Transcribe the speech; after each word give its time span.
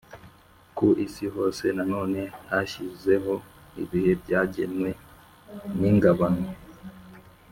ku 0.75 0.87
isi 1.05 1.25
hose 1.35 1.65
Nanone 1.77 2.21
yashyizeho 2.51 3.33
ibihe 3.83 4.11
byagenwe 4.21 4.89
g 4.93 4.97
n 5.79 5.81
ingabano 5.91 6.45